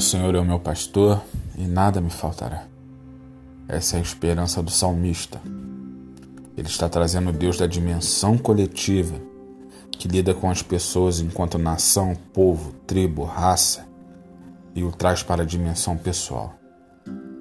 O 0.00 0.02
Senhor 0.02 0.34
é 0.34 0.38
o 0.38 0.44
meu 0.46 0.58
pastor 0.58 1.20
e 1.58 1.66
nada 1.66 2.00
me 2.00 2.08
faltará. 2.08 2.64
Essa 3.68 3.96
é 3.96 3.98
a 3.98 4.02
esperança 4.02 4.62
do 4.62 4.70
salmista. 4.70 5.38
Ele 6.56 6.66
está 6.66 6.88
trazendo 6.88 7.30
Deus 7.34 7.58
da 7.58 7.66
dimensão 7.66 8.38
coletiva, 8.38 9.20
que 9.90 10.08
lida 10.08 10.32
com 10.32 10.50
as 10.50 10.62
pessoas 10.62 11.20
enquanto 11.20 11.58
nação, 11.58 12.16
povo, 12.32 12.72
tribo, 12.86 13.24
raça, 13.24 13.86
e 14.74 14.82
o 14.82 14.90
traz 14.90 15.22
para 15.22 15.42
a 15.42 15.46
dimensão 15.46 15.98
pessoal. 15.98 16.54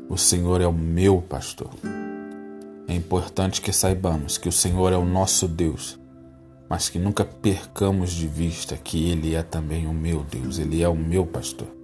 O 0.09 0.17
Senhor 0.17 0.59
é 0.59 0.67
o 0.67 0.73
meu 0.73 1.21
pastor. 1.21 1.69
É 2.89 2.93
importante 2.93 3.61
que 3.61 3.71
saibamos 3.71 4.37
que 4.37 4.49
o 4.49 4.51
Senhor 4.51 4.91
é 4.91 4.97
o 4.97 5.05
nosso 5.05 5.47
Deus, 5.47 5.97
mas 6.69 6.89
que 6.89 6.99
nunca 6.99 7.23
percamos 7.23 8.11
de 8.11 8.27
vista 8.27 8.75
que 8.75 9.09
Ele 9.09 9.33
é 9.33 9.43
também 9.43 9.87
o 9.87 9.93
meu 9.93 10.25
Deus, 10.25 10.59
Ele 10.59 10.83
é 10.83 10.89
o 10.89 10.95
meu 10.95 11.25
pastor. 11.25 11.78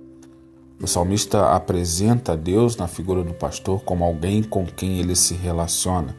O 0.81 0.87
salmista 0.87 1.51
apresenta 1.51 2.33
a 2.33 2.35
Deus 2.35 2.75
na 2.75 2.87
figura 2.87 3.23
do 3.23 3.33
pastor 3.33 3.81
como 3.83 4.03
alguém 4.03 4.43
com 4.43 4.65
quem 4.65 4.99
ele 4.99 5.15
se 5.15 5.33
relaciona, 5.33 6.15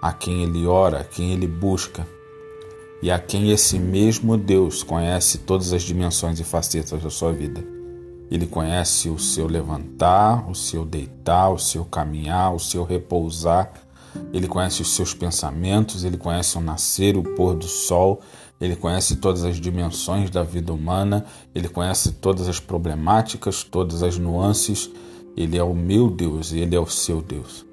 a 0.00 0.12
quem 0.12 0.44
ele 0.44 0.66
ora, 0.66 1.00
a 1.00 1.04
quem 1.04 1.32
ele 1.32 1.48
busca, 1.48 2.06
e 3.02 3.10
a 3.10 3.18
quem 3.18 3.50
esse 3.50 3.78
mesmo 3.78 4.36
Deus 4.36 4.82
conhece 4.82 5.38
todas 5.38 5.72
as 5.72 5.82
dimensões 5.82 6.38
e 6.38 6.44
facetas 6.44 7.02
da 7.02 7.10
sua 7.10 7.32
vida. 7.32 7.64
Ele 8.30 8.46
conhece 8.46 9.08
o 9.08 9.18
seu 9.18 9.46
levantar, 9.46 10.48
o 10.48 10.54
seu 10.54 10.84
deitar, 10.84 11.50
o 11.50 11.58
seu 11.58 11.84
caminhar, 11.84 12.54
o 12.54 12.58
seu 12.58 12.84
repousar. 12.84 13.72
Ele 14.32 14.46
conhece 14.46 14.82
os 14.82 14.94
seus 14.94 15.14
pensamentos, 15.14 16.04
ele 16.04 16.16
conhece 16.16 16.58
o 16.58 16.60
nascer, 16.60 17.16
o 17.16 17.22
pôr 17.22 17.54
do 17.54 17.66
sol, 17.66 18.20
ele 18.60 18.74
conhece 18.74 19.16
todas 19.16 19.44
as 19.44 19.60
dimensões 19.60 20.30
da 20.30 20.42
vida 20.42 20.72
humana, 20.72 21.24
ele 21.54 21.68
conhece 21.68 22.12
todas 22.12 22.48
as 22.48 22.58
problemáticas, 22.58 23.62
todas 23.62 24.02
as 24.02 24.18
nuances. 24.18 24.90
Ele 25.36 25.56
é 25.56 25.62
o 25.62 25.74
meu 25.74 26.10
Deus 26.10 26.50
e 26.52 26.58
ele 26.58 26.74
é 26.74 26.80
o 26.80 26.86
seu 26.86 27.22
Deus. 27.22 27.64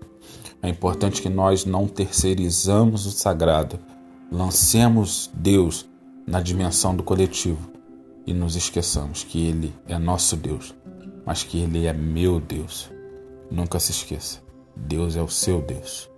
É 0.62 0.70
importante 0.70 1.22
que 1.22 1.30
nós 1.30 1.66
não 1.66 1.88
terceirizamos 1.88 3.06
o 3.06 3.12
sagrado, 3.12 3.80
lancemos 4.32 5.30
Deus 5.34 5.86
na 6.28 6.42
dimensão 6.42 6.96
do 6.96 7.04
coletivo 7.04 7.72
e 8.26 8.34
nos 8.34 8.56
esqueçamos 8.56 9.24
que 9.24 9.46
Ele 9.46 9.74
é 9.88 9.98
nosso 9.98 10.36
Deus, 10.36 10.74
mas 11.26 11.44
que 11.44 11.60
Ele 11.60 11.86
é 11.86 11.94
meu 11.94 12.40
Deus. 12.40 12.90
Nunca 13.52 13.80
se 13.80 13.92
esqueça, 13.92 14.42
Deus 14.76 15.16
é 15.16 15.22
o 15.22 15.30
seu 15.30 15.62
Deus. 15.62 16.10